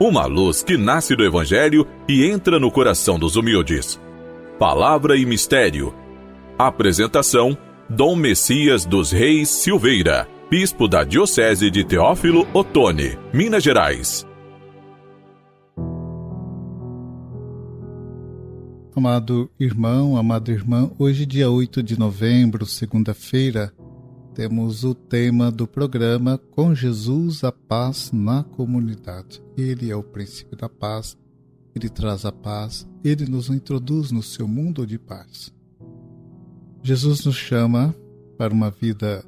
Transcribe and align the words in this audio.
uma 0.00 0.24
luz 0.24 0.62
que 0.62 0.78
nasce 0.78 1.14
do 1.14 1.22
Evangelho 1.22 1.86
e 2.08 2.24
entra 2.24 2.58
no 2.58 2.70
coração 2.70 3.18
dos 3.18 3.36
humildes. 3.36 4.00
Palavra 4.58 5.14
e 5.14 5.26
Mistério. 5.26 5.94
Apresentação: 6.58 7.56
Dom 7.88 8.16
Messias 8.16 8.86
dos 8.86 9.12
Reis 9.12 9.50
Silveira, 9.50 10.26
Bispo 10.50 10.88
da 10.88 11.04
Diocese 11.04 11.70
de 11.70 11.84
Teófilo 11.84 12.48
Otoni, 12.54 13.18
Minas 13.30 13.62
Gerais. 13.62 14.26
Amado 18.96 19.50
irmão, 19.58 20.16
amada 20.16 20.50
irmã, 20.50 20.90
hoje, 20.98 21.24
dia 21.24 21.48
8 21.50 21.82
de 21.82 21.98
novembro, 21.98 22.66
segunda-feira, 22.66 23.72
temos 24.40 24.84
o 24.84 24.94
tema 24.94 25.50
do 25.50 25.68
programa 25.68 26.38
Com 26.38 26.74
Jesus 26.74 27.44
a 27.44 27.52
Paz 27.52 28.10
na 28.10 28.42
Comunidade. 28.42 29.42
Ele 29.54 29.90
é 29.90 29.94
o 29.94 30.02
princípio 30.02 30.56
da 30.56 30.66
paz, 30.66 31.14
ele 31.74 31.90
traz 31.90 32.24
a 32.24 32.32
paz, 32.32 32.88
ele 33.04 33.26
nos 33.26 33.50
introduz 33.50 34.10
no 34.10 34.22
seu 34.22 34.48
mundo 34.48 34.86
de 34.86 34.98
paz. 34.98 35.52
Jesus 36.82 37.22
nos 37.26 37.36
chama 37.36 37.94
para 38.38 38.54
uma 38.54 38.70
vida 38.70 39.22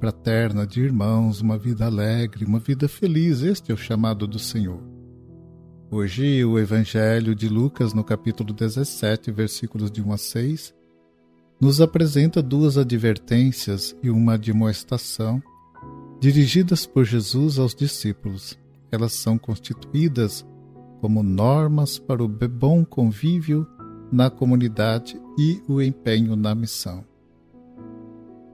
fraterna 0.00 0.66
de 0.66 0.80
irmãos, 0.80 1.42
uma 1.42 1.58
vida 1.58 1.84
alegre, 1.84 2.46
uma 2.46 2.60
vida 2.60 2.88
feliz. 2.88 3.42
Este 3.42 3.70
é 3.70 3.74
o 3.74 3.76
chamado 3.76 4.26
do 4.26 4.38
Senhor. 4.38 4.82
Hoje, 5.90 6.42
o 6.46 6.58
Evangelho 6.58 7.34
de 7.34 7.46
Lucas, 7.46 7.92
no 7.92 8.02
capítulo 8.02 8.54
17, 8.54 9.30
versículos 9.30 9.90
de 9.90 10.00
1 10.00 10.12
a 10.14 10.16
6, 10.16 10.79
nos 11.60 11.80
apresenta 11.80 12.42
duas 12.42 12.78
advertências 12.78 13.94
e 14.02 14.08
uma 14.08 14.34
admoestação 14.34 15.42
dirigidas 16.18 16.86
por 16.86 17.04
Jesus 17.04 17.58
aos 17.58 17.74
discípulos. 17.74 18.58
Elas 18.90 19.12
são 19.12 19.38
constituídas 19.38 20.46
como 21.00 21.22
normas 21.22 21.98
para 21.98 22.22
o 22.22 22.28
bom 22.28 22.84
convívio 22.84 23.66
na 24.10 24.30
comunidade 24.30 25.20
e 25.38 25.62
o 25.68 25.80
empenho 25.80 26.34
na 26.34 26.54
missão. 26.54 27.04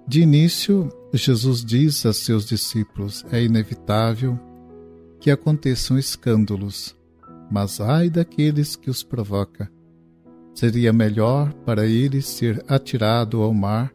De 0.06 0.20
início, 0.20 0.88
Jesus 1.12 1.64
diz 1.64 2.06
a 2.06 2.12
seus 2.12 2.47
discípulos: 2.47 3.25
é 3.33 3.42
inevitável 3.42 4.38
que 5.19 5.31
aconteçam 5.31 5.98
escândalos, 5.98 6.97
mas 7.50 7.81
ai 7.81 8.09
daqueles 8.09 8.77
que 8.77 8.91
os 8.91 9.03
provoca. 9.03 9.70
Seria 10.57 10.91
melhor 10.91 11.53
para 11.67 11.85
ele 11.87 12.23
ser 12.23 12.65
atirado 12.67 13.43
ao 13.43 13.53
mar 13.53 13.93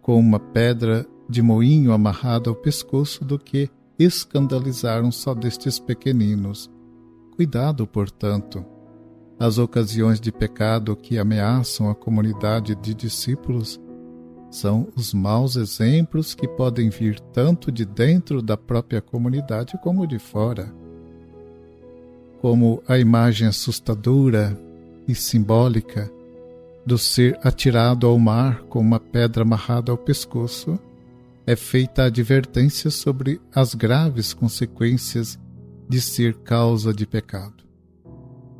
com 0.00 0.18
uma 0.18 0.40
pedra 0.40 1.06
de 1.28 1.42
moinho 1.42 1.92
amarrada 1.92 2.48
ao 2.48 2.56
pescoço 2.56 3.22
do 3.22 3.38
que 3.38 3.68
escandalizar 3.98 5.04
um 5.04 5.12
só 5.12 5.34
destes 5.34 5.78
pequeninos. 5.78 6.70
Cuidado, 7.36 7.86
portanto. 7.86 8.64
As 9.38 9.58
ocasiões 9.58 10.18
de 10.18 10.32
pecado 10.32 10.96
que 10.96 11.18
ameaçam 11.18 11.90
a 11.90 11.94
comunidade 11.94 12.74
de 12.74 12.94
discípulos 12.94 13.78
são 14.50 14.88
os 14.96 15.12
maus 15.12 15.54
exemplos 15.54 16.34
que 16.34 16.48
podem 16.48 16.88
vir 16.88 17.20
tanto 17.20 17.70
de 17.70 17.84
dentro 17.84 18.40
da 18.40 18.56
própria 18.56 19.02
comunidade 19.02 19.78
como 19.82 20.06
de 20.06 20.18
fora. 20.18 20.72
Como 22.40 22.82
a 22.88 22.98
imagem 22.98 23.46
assustadora 23.46 24.58
e 25.08 25.14
simbólica 25.14 26.12
do 26.86 26.96
ser 26.96 27.38
atirado 27.42 28.06
ao 28.06 28.18
mar 28.18 28.62
com 28.64 28.78
uma 28.78 29.00
pedra 29.00 29.42
amarrada 29.42 29.90
ao 29.90 29.98
pescoço, 29.98 30.78
é 31.46 31.56
feita 31.56 32.02
a 32.02 32.06
advertência 32.06 32.90
sobre 32.90 33.40
as 33.54 33.74
graves 33.74 34.32
consequências 34.32 35.38
de 35.88 36.00
ser 36.00 36.34
causa 36.36 36.92
de 36.92 37.06
pecado. 37.06 37.64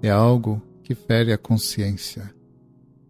É 0.02 0.10
algo 0.10 0.62
que 0.82 0.94
fere 0.94 1.32
a 1.32 1.38
consciência. 1.38 2.30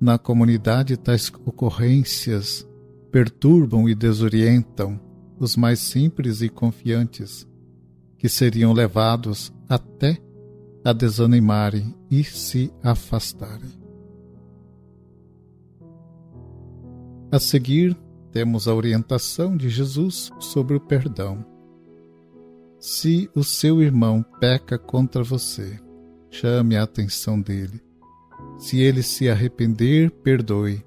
Na 0.01 0.19
comunidade, 0.19 0.97
tais 0.97 1.33
ocorrências 1.45 2.69
perturbam 3.11 3.89
e 3.89 3.95
desorientam 3.95 5.01
os 5.39 5.57
mais 5.57 5.79
simples 5.79 6.43
e 6.43 6.49
confiantes, 6.49 7.47
que 8.17 8.29
seriam 8.29 8.73
levados 8.73 9.53
até 9.69 10.19
a 10.85 10.93
desanimarem 10.93 11.95
e 12.11 12.23
se 12.25 12.73
afastarem. 12.83 13.79
A 17.31 17.39
seguir, 17.39 17.97
temos 18.33 18.67
a 18.69 18.75
orientação 18.75 19.57
de 19.57 19.69
Jesus 19.69 20.31
sobre 20.39 20.77
o 20.77 20.81
perdão. 20.81 21.45
Se 22.79 23.29
o 23.35 23.43
seu 23.43 23.83
irmão 23.83 24.25
peca 24.41 24.79
contra 24.79 25.23
você, 25.23 25.79
chame 26.31 26.77
a 26.77 26.85
atenção 26.85 27.41
dele. 27.41 27.83
Se 28.59 28.81
ele 28.81 29.03
se 29.03 29.29
arrepender, 29.29 30.11
perdoe. 30.11 30.85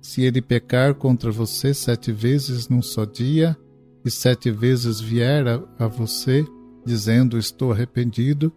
Se 0.00 0.22
ele 0.22 0.40
pecar 0.40 0.94
contra 0.94 1.30
você 1.30 1.74
sete 1.74 2.10
vezes 2.12 2.68
num 2.68 2.82
só 2.82 3.04
dia, 3.04 3.56
e 4.04 4.10
sete 4.10 4.50
vezes 4.50 5.00
vier 5.00 5.46
a, 5.46 5.62
a 5.78 5.86
você, 5.86 6.44
dizendo 6.84 7.38
estou 7.38 7.72
arrependido, 7.72 8.52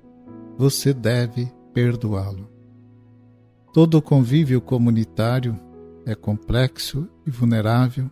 você 0.61 0.93
deve 0.93 1.51
perdoá-lo. 1.73 2.47
Todo 3.73 3.99
convívio 3.99 4.61
comunitário 4.61 5.59
é 6.05 6.13
complexo 6.13 7.09
e 7.25 7.31
vulnerável. 7.31 8.11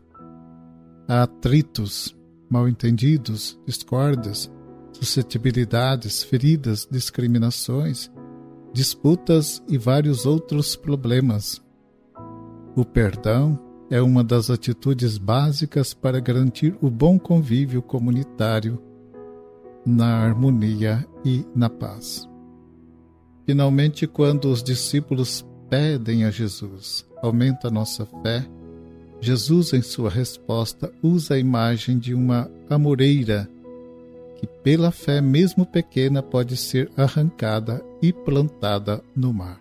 Há 1.08 1.22
atritos, 1.22 2.18
mal-entendidos, 2.50 3.60
discórdias, 3.68 4.52
suscetibilidades, 4.94 6.24
feridas, 6.24 6.88
discriminações, 6.90 8.12
disputas 8.74 9.64
e 9.68 9.78
vários 9.78 10.26
outros 10.26 10.76
problemas. 10.76 11.64
O 12.76 12.84
perdão 12.84 13.60
é 13.92 14.02
uma 14.02 14.24
das 14.24 14.50
atitudes 14.50 15.20
básicas 15.20 15.94
para 15.94 16.20
garantir 16.20 16.76
o 16.82 16.90
bom 16.90 17.20
convívio 17.20 17.84
comunitário 17.84 18.82
na 19.86 20.18
harmonia 20.18 21.08
e 21.24 21.46
na 21.56 21.70
paz. 21.70 22.29
Finalmente, 23.50 24.06
quando 24.06 24.52
os 24.52 24.62
discípulos 24.62 25.44
pedem 25.72 26.24
a 26.24 26.30
Jesus, 26.30 27.04
aumenta 27.20 27.72
nossa 27.72 28.06
fé, 28.22 28.46
Jesus, 29.20 29.74
em 29.74 29.82
sua 29.82 30.08
resposta, 30.08 30.94
usa 31.02 31.34
a 31.34 31.40
imagem 31.40 31.98
de 31.98 32.14
uma 32.14 32.48
amoreira 32.70 33.50
que, 34.38 34.46
pela 34.46 34.92
fé, 34.92 35.20
mesmo 35.20 35.66
pequena, 35.66 36.22
pode 36.22 36.56
ser 36.56 36.92
arrancada 36.96 37.84
e 38.04 38.14
plantada 38.14 39.04
no 39.16 39.34
mar. 39.34 39.60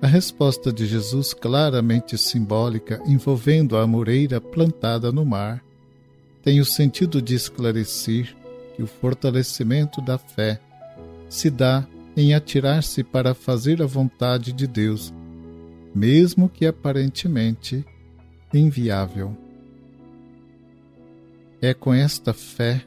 A 0.00 0.06
resposta 0.06 0.72
de 0.72 0.86
Jesus, 0.86 1.34
claramente 1.34 2.16
simbólica, 2.16 3.02
envolvendo 3.08 3.76
a 3.76 3.82
amoreira 3.82 4.40
plantada 4.40 5.10
no 5.10 5.26
mar, 5.26 5.64
tem 6.44 6.60
o 6.60 6.64
sentido 6.64 7.20
de 7.20 7.34
esclarecer 7.34 8.36
que 8.76 8.84
o 8.84 8.86
fortalecimento 8.86 10.00
da 10.00 10.16
fé 10.16 10.60
se 11.28 11.50
dá 11.50 11.84
em 12.20 12.34
atirar-se 12.34 13.02
para 13.02 13.32
fazer 13.32 13.80
a 13.80 13.86
vontade 13.86 14.52
de 14.52 14.66
Deus, 14.66 15.12
mesmo 15.94 16.50
que 16.50 16.66
aparentemente 16.66 17.82
inviável. 18.52 19.34
É 21.62 21.72
com 21.72 21.94
esta 21.94 22.34
fé 22.34 22.84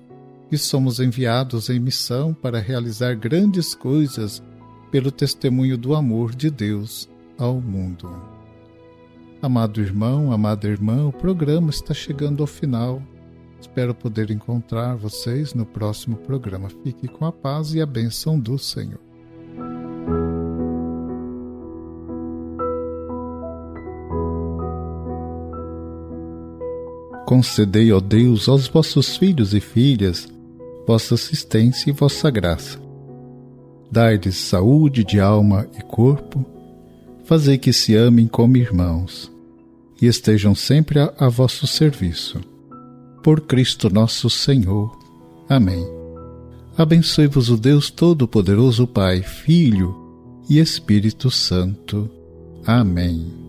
que 0.49 0.57
somos 0.57 0.99
enviados 0.99 1.69
em 1.71 1.79
missão 1.79 2.31
para 2.31 2.59
realizar 2.59 3.15
grandes 3.15 3.73
coisas 3.73 4.43
pelo 4.91 5.11
testemunho 5.11 5.79
do 5.79 5.95
amor 5.95 6.35
de 6.35 6.51
Deus 6.51 7.09
ao 7.35 7.59
mundo. 7.59 8.15
Amado 9.41 9.81
irmão, 9.81 10.31
amada 10.31 10.67
irmã, 10.67 11.07
o 11.07 11.11
programa 11.11 11.71
está 11.71 11.91
chegando 11.93 12.43
ao 12.43 12.47
final. 12.47 13.01
Espero 13.59 13.95
poder 13.95 14.29
encontrar 14.29 14.95
vocês 14.95 15.55
no 15.55 15.65
próximo 15.65 16.17
programa. 16.17 16.69
Fique 16.83 17.07
com 17.07 17.25
a 17.25 17.31
paz 17.31 17.73
e 17.73 17.81
a 17.81 17.85
bênção 17.85 18.39
do 18.39 18.59
Senhor. 18.59 19.12
Concedei, 27.25 27.91
ó 27.91 27.99
Deus, 27.99 28.47
aos 28.49 28.67
vossos 28.67 29.17
filhos 29.17 29.53
e 29.53 29.59
filhas 29.59 30.27
vossa 30.85 31.15
assistência 31.15 31.89
e 31.89 31.93
vossa 31.93 32.29
graça. 32.29 32.79
Dai-lhes 33.91 34.35
saúde 34.35 35.03
de 35.03 35.19
alma 35.19 35.67
e 35.77 35.81
corpo, 35.81 36.45
fazei 37.25 37.57
que 37.57 37.71
se 37.71 37.95
amem 37.95 38.27
como 38.27 38.57
irmãos 38.57 39.31
e 40.01 40.07
estejam 40.07 40.53
sempre 40.53 40.99
a, 40.99 41.13
a 41.17 41.29
vosso 41.29 41.65
serviço. 41.67 42.41
Por 43.23 43.41
Cristo 43.41 43.89
nosso 43.89 44.29
Senhor. 44.29 44.97
Amém. 45.47 45.87
Abençoe-vos 46.75 47.49
o 47.49 47.55
Deus 47.55 47.89
Todo-Poderoso, 47.89 48.87
Pai, 48.87 49.21
Filho 49.21 49.95
e 50.49 50.59
Espírito 50.59 51.29
Santo. 51.29 52.09
Amém. 52.65 53.42